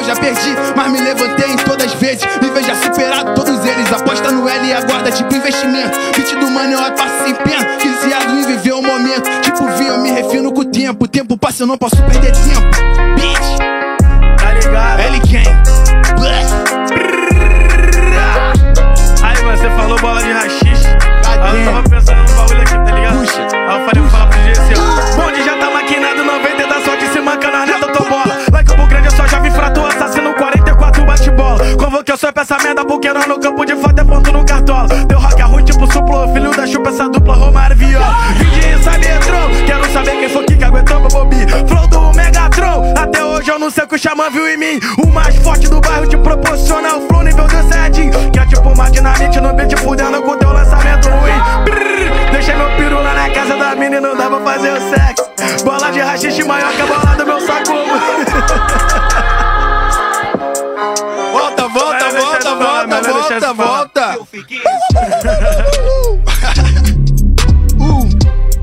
Já 0.07 0.15
perdi. 0.15 0.55
Mas 0.73 0.89
me 0.89 1.01
levantei 1.01 1.51
em 1.51 1.57
todas 1.57 1.87
as 1.87 1.93
vezes. 1.95 2.25
Me 2.41 2.49
veja 2.49 2.73
superado 2.75 3.33
todos 3.35 3.65
eles. 3.65 3.91
Aposta 3.91 4.31
no 4.31 4.47
L 4.47 4.65
e 4.65 4.73
aguarda 4.73 5.11
tipo 5.11 5.35
investimento. 5.35 5.99
Beat 6.15 6.33
do 6.39 6.49
mano, 6.49 6.71
eu 6.71 6.91
passo 6.93 7.25
sem 7.25 7.35
pena. 7.35 7.67
Viciado 7.77 8.31
em 8.31 8.45
viver 8.45 8.71
o 8.71 8.81
momento. 8.81 9.29
Tipo, 9.41 9.67
vi, 9.77 9.85
eu 9.85 9.97
me 9.99 10.09
refino 10.11 10.53
com 10.53 10.61
o 10.61 10.65
tempo. 10.65 11.03
O 11.03 11.07
tempo 11.09 11.37
passa, 11.37 11.63
eu 11.63 11.67
não 11.67 11.77
posso 11.77 11.97
perder 12.03 12.31
tempo. 12.31 12.71
Bitch, 13.15 13.57
Tá 14.37 14.53
ligado? 14.53 14.99
L. 15.01 15.19
Bless. 16.19 16.53
Aí 19.21 19.35
você 19.35 19.69
falou 19.71 19.99
bola 19.99 20.23
de 20.23 20.31
rachixe. 20.31 20.87
Aí 21.27 21.86
merda, 32.67 32.85
porque 32.85 33.13
nós 33.13 33.25
no 33.27 33.39
campo 33.39 33.65
de 33.65 33.75
fato 33.75 33.99
é 33.99 34.03
ponto 34.03 34.31
no 34.31 34.45
cartola. 34.45 34.87
Deu 34.87 35.19
rock 35.19 35.41
ruim 35.41 35.63
tipo 35.63 35.91
suplo, 35.91 36.33
filho 36.33 36.51
da 36.51 36.67
chupa, 36.67 36.89
essa 36.89 37.09
dupla 37.09 37.35
Romário 37.35 37.77
Viola. 37.77 38.13
Vim 38.35 38.49
de 38.49 38.83
Sabetron, 38.83 39.49
quero 39.65 39.91
saber 39.91 40.11
quem 40.11 40.29
foi 40.29 40.45
que 40.45 40.63
aguentou 40.63 40.99
meu 40.99 41.09
bobi. 41.09 41.47
Flow 41.67 41.87
do 41.87 42.13
Megatron, 42.13 42.93
até 42.97 43.23
hoje 43.23 43.49
eu 43.49 43.59
não 43.59 43.69
sei 43.69 43.85
o 43.85 43.87
que 43.87 43.95
o 43.95 43.99
xamã 43.99 44.29
viu 44.29 44.47
em 44.47 44.57
mim. 44.57 44.79
O 45.01 45.07
mais 45.07 45.35
forte 45.37 45.69
do 45.69 45.79
bairro 45.79 46.07
te 46.07 46.17
proporciona 46.17 46.97
o 46.97 47.07
flow 47.07 47.23
nível 47.23 47.47
do 47.47 47.69
Zedinho. 47.69 48.31
Que 48.31 48.39
é 48.39 48.45
tipo 48.45 48.69
uma 48.69 48.89
dinamite 48.91 49.39
no 49.39 49.53
beat 49.53 49.77
fudendo 49.79 50.21
com 50.21 50.37
teu 50.37 50.51
lançamento 50.51 51.09
ruim. 51.09 51.63
Brrr, 51.63 52.31
deixei 52.31 52.55
meu 52.55 52.69
peru 52.75 53.01
lá 53.01 53.13
na 53.13 53.29
casa 53.29 53.55
da 53.55 53.75
mina 53.75 53.97
e 53.97 53.99
não 54.01 54.15
pra 54.15 54.39
fazer 54.41 54.73
o 54.73 54.89
sexo. 54.89 55.63
Bola 55.63 55.89
de 55.91 55.99
rachixe 55.99 56.43
maior 56.43 56.71
que 56.73 56.81
a 56.81 56.85
bola 56.85 57.15
do 57.15 57.25
meu 57.25 57.39
saco. 57.39 57.76
Uh, 64.37 64.43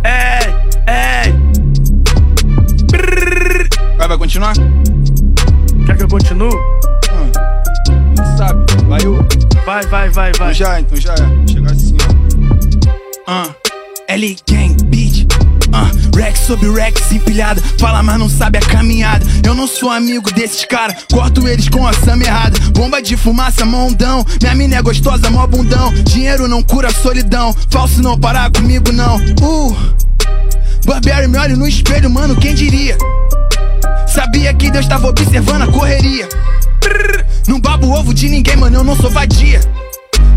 Ei, 0.04 0.47
ei. 0.87 1.33
Vai, 3.99 4.07
vai 4.09 4.19
continuar? 4.19 4.54
Quer 5.87 5.97
que 5.97 6.02
eu 6.04 6.09
continue? 6.09 6.54
Não 8.16 8.37
sabe. 8.37 8.64
Vai, 8.87 9.00
eu. 9.04 9.14
Vai, 9.66 9.85
vai, 9.87 10.09
vai, 10.11 10.31
Então 10.31 10.47
vai. 10.47 10.54
já, 10.54 10.78
então 10.81 10.97
já 11.00 11.14
é. 11.14 11.47
Chegar 11.49 11.73
assim, 11.73 11.97
ó. 12.00 12.04
Ah, 13.26 13.49
L 14.07 14.37
Gang 14.47 14.47
Beat. 14.47 14.52
Ah, 14.52 14.53
Sobre 16.46 16.70
Rex 16.70 17.10
empilhada. 17.10 17.62
Fala, 17.78 18.02
mas 18.02 18.18
não 18.18 18.28
sabe 18.28 18.58
a 18.58 18.60
caminhada. 18.60 19.24
Eu 19.44 19.54
não 19.54 19.66
sou 19.66 19.90
amigo 19.90 20.30
desses 20.32 20.64
caras. 20.64 20.96
Corto 21.10 21.48
eles 21.48 21.68
com 21.68 21.86
a 21.86 21.92
sama 21.92 22.22
errada. 22.22 22.58
Bomba 22.70 23.00
de 23.00 23.16
fumaça, 23.16 23.64
mondão. 23.64 24.24
Minha 24.42 24.54
mina 24.54 24.76
é 24.76 24.82
gostosa, 24.82 25.30
mó 25.30 25.46
bundão. 25.46 25.92
Dinheiro 26.04 26.46
não 26.46 26.62
cura 26.62 26.90
solidão. 26.92 27.54
Falso 27.70 28.02
não 28.02 28.18
parar 28.18 28.50
comigo, 28.50 28.92
não. 28.92 29.16
Uh, 29.40 29.76
Barbieri 30.84 31.28
me 31.28 31.38
olha 31.38 31.56
no 31.56 31.66
espelho, 31.66 32.10
mano, 32.10 32.36
quem 32.36 32.54
diria? 32.54 32.96
Sabia 34.06 34.52
que 34.52 34.70
Deus 34.70 34.86
tava 34.86 35.08
observando 35.08 35.62
a 35.62 35.66
correria. 35.66 36.28
Não 37.48 37.58
babo 37.58 37.90
ovo 37.90 38.12
de 38.12 38.28
ninguém, 38.28 38.56
mano, 38.56 38.76
eu 38.76 38.84
não 38.84 38.94
sou 38.96 39.10
vadia. 39.10 39.60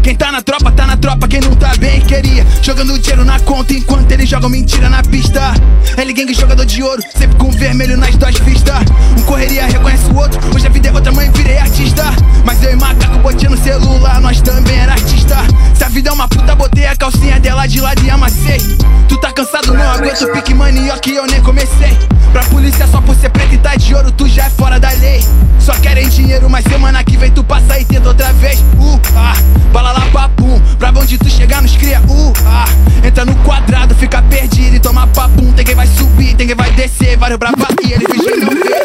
Quem 0.07 0.15
tá 0.15 0.31
na 0.31 0.41
tropa, 0.41 0.71
tá 0.71 0.87
na 0.87 0.95
tropa, 0.95 1.27
quem 1.27 1.41
não 1.41 1.53
tá 1.53 1.75
bem 1.77 1.99
queria. 1.99 2.47
Jogando 2.61 2.97
dinheiro 2.97 3.25
na 3.25 3.41
conta 3.41 3.73
enquanto 3.73 4.09
eles 4.09 4.29
jogam 4.29 4.49
mentira 4.49 4.89
na 4.89 5.03
pista. 5.03 5.53
L 5.97 6.13
Gang 6.13 6.33
jogador 6.33 6.65
de 6.65 6.81
ouro, 6.81 7.01
sempre 7.13 7.35
com 7.35 7.51
vermelho 7.51 7.97
nas 7.97 8.15
duas 8.15 8.39
vistas. 8.39 8.85
Um 9.19 9.23
correria 9.23 9.65
reconhece 9.65 10.05
o 10.05 10.15
outro, 10.15 10.39
hoje 10.55 10.65
a 10.65 10.69
vida 10.69 10.87
é 10.87 10.91
outra 10.93 11.11
mãe, 11.11 11.29
virei 11.31 11.57
artista. 11.57 12.05
Mas 12.45 12.63
eu 12.63 12.71
e 12.71 12.77
macaco 12.77 13.19
botinha 13.19 13.49
no 13.49 13.57
celular, 13.57 14.21
nós 14.21 14.39
também 14.39 14.77
era 14.77 14.93
artista. 14.93 15.35
Se 15.75 15.83
a 15.83 15.89
vida 15.89 16.09
é 16.09 16.13
uma 16.13 16.29
puta, 16.29 16.55
botei 16.55 16.85
a 16.85 16.95
calcinha 16.95 17.37
dela 17.37 17.67
de 17.67 17.81
lado 17.81 18.01
e 18.01 18.09
amassei. 18.09 18.61
Tu 19.09 19.17
tá 19.17 19.33
cansado, 19.33 19.73
não 19.73 19.91
aguento 19.91 20.25
pique 20.31 20.53
manioca 20.53 21.09
e 21.09 21.17
eu 21.17 21.27
nem 21.27 21.41
comecei. 21.41 21.97
Pra 22.31 22.45
polícia 22.45 22.87
só 22.87 23.01
por 23.01 23.13
ser 23.15 23.29
preto 23.29 23.55
e 23.55 23.57
tá 23.57 23.75
de 23.75 23.93
ouro, 23.93 24.09
tu 24.13 24.25
já 24.25 24.45
é 24.45 24.49
fora 24.51 24.79
da 24.79 24.89
lei. 24.91 25.21
Só 25.59 25.73
querem 25.73 26.07
dinheiro, 26.07 26.49
mas 26.49 26.63
semana 26.63 27.03
que 27.03 27.17
vem 27.17 27.29
tu 27.29 27.43
passa 27.43 27.77
e 27.77 27.83
tenta 27.83 28.07
outra 28.07 28.31
vez. 28.31 28.59
Uh, 28.77 28.99
ah, 29.17 29.35
bala 29.73 29.96
lá 29.97 30.09
papum, 30.11 30.59
pra 30.77 30.89
onde 30.89 31.17
tu 31.17 31.29
chegar 31.29 31.61
nos 31.61 31.75
cria. 31.75 31.99
Uh, 32.01 32.33
ah, 32.45 32.65
entra 33.05 33.25
no 33.25 33.35
quadrado, 33.43 33.95
fica 33.95 34.21
perdido 34.21 34.75
e 34.75 34.79
toma 34.79 35.07
papum. 35.07 35.51
Tem 35.53 35.65
quem 35.65 35.75
vai 35.75 35.87
subir, 35.87 36.35
tem 36.35 36.47
quem 36.47 36.55
vai 36.55 36.71
descer, 36.71 37.17
vários 37.17 37.39
brava 37.39 37.67
e 37.83 37.93
ele 37.93 38.05
fingindo 38.05 38.45
não 38.45 38.53
ver. 38.53 38.77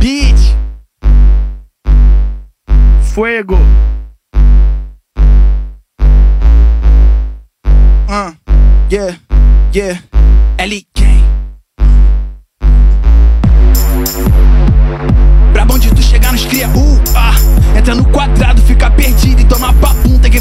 Beat, 0.00 0.56
Fuego. 3.12 3.58
uh, 8.08 8.32
yeah, 8.88 9.18
yeah, 9.72 10.00
L 10.58 10.86
Gang. 10.94 11.15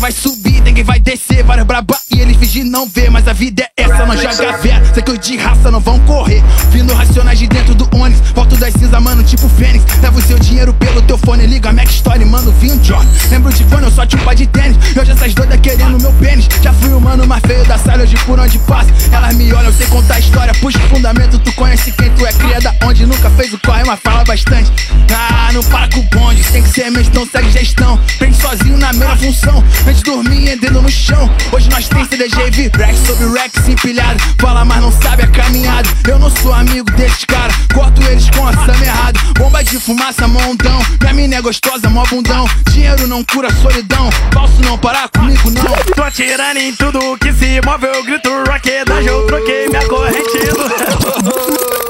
Vai 0.05 0.11
subir, 0.11 0.61
quem 0.61 0.83
vai 0.83 0.99
descer 0.99 1.43
Vários 1.43 1.65
braba 1.65 1.97
e 2.11 2.19
eles 2.19 2.37
fingir 2.37 2.63
não 2.63 2.87
ver 2.87 3.09
Mas 3.09 3.27
a 3.27 3.33
vida 3.33 3.63
é 3.75 3.83
essa, 3.83 4.05
nós 4.05 4.21
joga 4.21 4.57
vera 4.57 4.85
Sei 4.93 5.01
que 5.01 5.11
os 5.11 5.19
de 5.19 5.35
raça 5.35 5.71
não 5.71 5.79
vão 5.79 5.99
correr. 6.01 6.43
Vindo 6.69 6.93
racionais 6.93 7.39
de 7.39 7.47
dentro 7.47 7.73
do 7.73 7.89
ônibus 7.97 8.21
Volto 8.35 8.55
das 8.57 8.73
cinzas, 8.73 9.01
mano, 9.01 9.23
tipo 9.23 9.49
Fênix. 9.49 9.83
Leva 10.01 10.17
o 10.17 10.21
seu 10.21 10.37
dinheiro 10.37 10.73
pelo 10.75 11.01
teu 11.01 11.17
fone 11.17 11.47
Liga 11.47 11.71
Mac 11.71 11.89
Story, 11.89 12.23
mano, 12.23 12.51
vinho 12.53 12.77
John. 12.79 13.03
Lembro 13.31 13.51
de 13.51 13.63
quando 13.65 13.85
eu 13.85 13.91
só 13.91 14.05
tinha 14.05 14.21
um 14.21 14.25
par 14.25 14.35
de 14.35 14.45
tênis. 14.47 14.77
E 14.95 14.99
hoje 14.99 15.11
essas 15.11 15.33
doidas 15.33 15.59
querendo 15.59 15.99
meu 15.99 16.13
pênis. 16.13 16.47
Já 16.61 16.71
fui 16.73 16.93
o 16.93 17.01
mano 17.01 17.25
mais 17.25 17.41
feio 17.45 17.65
da 17.65 17.77
sala 17.77 18.03
Hoje 18.03 18.15
por 18.25 18.39
onde 18.39 18.59
passo? 18.59 18.89
Elas 19.11 19.35
me 19.35 19.51
olham, 19.53 19.65
eu 19.65 19.73
sei 19.73 19.87
contar 19.87 20.19
história 20.19 20.53
Puxa 20.61 20.77
o 20.77 20.89
fundamento, 20.89 21.39
tu 21.39 21.51
conhece 21.53 21.91
quem 21.91 22.11
tu 22.11 22.25
é 22.25 22.33
Cria 22.33 22.61
da 22.61 22.75
onde 22.83 23.05
nunca 23.05 23.29
fez 23.31 23.53
o 23.53 23.59
corre, 23.59 23.83
mas 23.85 23.99
fala 24.01 24.23
bastante. 24.23 24.71
Ah, 25.11 25.24
não 25.55 25.63
para 25.63 25.87
com 25.89 26.01
o 26.01 26.03
bonde. 26.03 26.43
Tem 26.51 26.61
que 26.61 26.69
ser 26.69 26.91
mente, 26.91 27.07
então 27.07 27.25
segue 27.25 27.49
gestão. 27.49 27.97
Prende 28.17 28.37
sozinho 28.37 28.77
na 28.77 28.91
mesma 28.91 29.15
função. 29.15 29.63
Antes 29.87 30.03
de 30.03 30.03
dormir, 30.03 30.59
no 30.71 30.91
chão. 30.91 31.31
Hoje 31.51 31.69
nós 31.69 31.87
tem 31.87 32.03
CDG 32.05 32.47
e 32.47 32.51
Vibrex 32.51 32.99
sobre 32.99 33.39
Rex 33.39 33.67
empilhado. 33.69 34.21
Fala, 34.37 34.65
mas 34.65 34.81
não 34.81 34.91
sabe 34.91 35.23
a 35.23 35.27
caminhada. 35.27 35.87
Eu 36.07 36.19
não 36.19 36.29
sou 36.29 36.53
amigo 36.53 36.91
desses 36.91 37.23
caras 37.25 37.55
Corto 37.73 38.01
eles 38.03 38.29
com 38.29 38.47
a 38.47 38.53
sama 38.53 38.85
errada 38.85 39.19
Bomba 39.37 39.63
de 39.63 39.79
fumaça, 39.79 40.27
mondão 40.27 40.79
Minha 41.01 41.13
mina 41.13 41.35
é 41.35 41.41
gostosa, 41.41 41.89
mó 41.89 42.03
bundão. 42.05 42.45
Dinheiro 42.71 43.07
não 43.07 43.23
cura 43.23 43.49
solidão. 43.61 44.09
Falso 44.33 44.61
não 44.61 44.77
parar 44.77 45.07
comigo, 45.09 45.49
não. 45.51 45.93
Tô 45.95 46.03
atirando 46.03 46.57
em 46.57 46.75
tudo 46.75 47.17
que 47.17 47.31
se 47.31 47.61
move, 47.65 47.87
eu 47.87 48.03
grito 48.03 48.29
rockedagem, 48.47 49.07
eu 49.07 49.25
troquei 49.25 49.69
minha 49.69 49.87
corrente. 49.87 50.25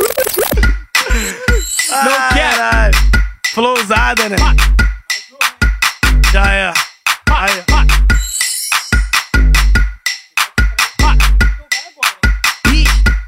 Não 1.96 2.30
quero. 2.34 3.15
Flowzada, 3.56 4.28
né? 4.28 4.36
Já 6.34 6.46
é. 6.46 6.74
Aí. 7.32 7.64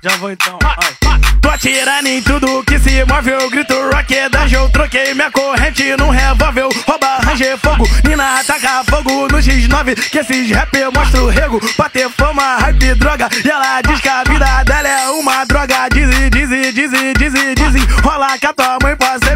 Já 0.03 0.17
vou 0.17 0.29
então. 0.29 0.59
Vai. 0.61 1.17
Tô 1.41 1.49
atirando 1.49 2.09
em 2.09 2.21
tudo 2.21 2.61
que 2.65 2.77
se 2.77 3.05
move, 3.05 3.29
eu 3.29 3.49
grito 3.49 3.73
rockedagem, 3.73 4.59
eu 4.59 4.69
troquei 4.69 5.13
minha 5.13 5.31
corrente 5.31 5.95
num 5.95 6.09
revólver, 6.09 6.67
rouba, 6.85 7.19
ranger 7.23 7.57
fogo, 7.57 7.87
Nina 8.03 8.41
ataca 8.41 8.83
fogo 8.83 9.29
no 9.29 9.37
X9, 9.37 10.09
que 10.09 10.19
esses 10.19 10.51
rap 10.51 10.73
mostra 10.93 11.23
o 11.23 11.29
rego, 11.29 11.61
bater 11.77 12.09
fama, 12.09 12.57
hype, 12.57 12.95
droga, 12.95 13.29
e 13.45 13.49
ela 13.49 13.81
diz 13.81 14.01
que 14.01 14.09
a 14.09 14.23
vida 14.25 14.63
dela 14.65 14.89
é 14.89 15.09
uma 15.09 15.45
droga, 15.45 15.87
dizem, 15.87 16.29
dizem, 16.29 16.73
dizem, 16.73 17.13
dizem, 17.13 17.55
dizem, 17.55 17.85
rola 18.03 18.37
que 18.37 18.45
a 18.45 18.53
tua 18.53 18.77
mãe 18.83 18.95
pode 18.97 19.26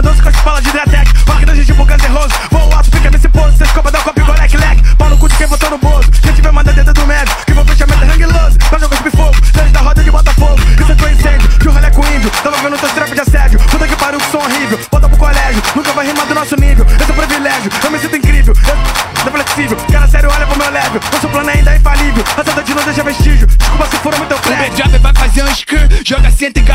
Meu 0.00 0.10
doce 0.10 0.22
com 0.22 0.30
as 0.30 0.36
falas 0.36 0.64
de. 0.64 0.70
Rock 0.70 1.44
da 1.44 1.54
gente 1.54 1.66
tipo 1.66 1.84
N' 1.84 2.08
Roses. 2.08 2.32
Vou 2.50 2.72
alto, 2.72 2.90
fica 2.90 3.10
nesse 3.10 3.28
pose. 3.28 3.58
Cês 3.58 3.70
copa, 3.72 3.90
dá 3.90 3.98
um 3.98 4.02
copo 4.02 4.18
igual 4.18 4.38
leque. 4.38 4.56
Pau 4.96 5.10
no 5.10 5.18
cu 5.18 5.28
de 5.28 5.36
quem 5.36 5.46
votou 5.46 5.68
no 5.68 5.76
bolso. 5.76 6.10
Quem 6.22 6.32
tiver 6.32 6.50
manda 6.50 6.72
dentro 6.72 6.94
do 6.94 7.06
médio. 7.06 7.36
Que 7.44 7.52
vou 7.52 7.62
fechamento 7.66 8.04
hang 8.04 8.24
loose. 8.24 8.56
Nós 8.72 8.80
jogamos 8.80 9.04
de 9.04 9.10
fogo. 9.10 9.36
Seja 9.52 9.68
da 9.68 9.80
roda 9.80 10.02
de 10.02 10.10
Botafogo. 10.10 10.56
Isso 10.80 10.92
é 10.92 10.94
teu 10.94 11.10
incêndio. 11.10 11.48
De 11.48 11.68
um 11.68 11.72
rolê 11.72 11.90
com 11.90 12.06
índio. 12.06 12.30
Tava 12.30 12.56
vendo 12.62 12.78
teus 12.78 12.92
trap 12.92 13.10
de 13.12 13.20
assédio. 13.20 13.60
Puta 13.60 13.86
que 13.86 13.96
pariu, 13.96 14.18
que 14.20 14.30
som 14.30 14.38
horrível. 14.38 14.80
Volta 14.90 15.08
pro 15.10 15.18
colégio. 15.18 15.62
Nunca 15.76 15.92
vai 15.92 16.06
rimar 16.06 16.26
do 16.26 16.34
nosso 16.34 16.56
nível. 16.56 16.86
Esse 16.86 17.10
é 17.10 17.12
um 17.12 17.16
privilégio. 17.16 17.70
Eu 17.84 17.90
me 17.90 17.98
sinto 17.98 18.16
incrível. 18.16 18.54
Eu 18.56 19.22
sou 19.22 19.32
flexível. 19.32 19.76
Cara 19.92 20.08
sério, 20.08 20.30
olha 20.34 20.46
pro 20.46 20.56
meu 20.56 20.70
level. 20.70 21.00
Nosso 21.12 21.28
plano 21.28 21.50
ainda 21.50 21.74
é 21.74 21.76
infalível. 21.76 22.24
A 22.38 22.42
saudade 22.42 22.74
não 22.74 22.84
deixa 22.84 23.02
vestígio. 23.04 23.46
Desculpa 23.46 23.86
se 23.86 23.96
for 23.98 24.16
muito 24.16 24.34
O 24.34 24.38
prédio. 24.38 24.76
B-Job 24.76 24.98
vai 24.98 25.12
fazer 25.12 25.44
um 25.44 25.50
skr, 25.50 25.76
joga 26.06 26.30
cento 26.30 26.56
e. 26.56 26.69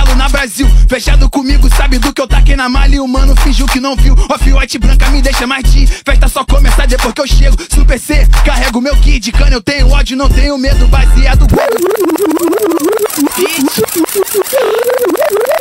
Fechado 0.95 1.29
comigo, 1.29 1.67
sabe 1.75 1.99
do 1.99 2.13
que 2.13 2.21
eu 2.21 2.27
taquei 2.27 2.55
na 2.55 2.69
malha 2.69 2.95
e 2.95 2.99
o 3.01 3.05
mano 3.05 3.35
fingiu 3.35 3.65
que 3.65 3.81
não 3.81 3.97
viu. 3.97 4.13
Off-white 4.29 4.77
branca 4.77 5.09
me 5.09 5.21
deixa 5.21 5.45
mais 5.45 5.65
de 5.65 5.85
Festa 5.85 6.29
só 6.29 6.45
começar 6.45 6.87
depois 6.87 7.13
que 7.13 7.19
eu 7.19 7.27
chego. 7.27 7.57
Super 7.69 7.99
C, 7.99 8.25
carrego 8.45 8.79
meu 8.79 8.95
kid, 8.95 9.29
cana 9.33 9.51
eu 9.51 9.61
tenho 9.61 9.89
ódio, 9.89 10.15
não 10.15 10.29
tenho 10.29 10.57
medo, 10.57 10.87
baseado. 10.87 11.45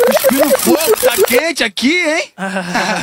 Cuspindo 0.06 0.58
fogo, 0.60 0.96
tá 1.02 1.14
quente 1.26 1.64
aqui, 1.64 1.96
hein? 1.96 2.30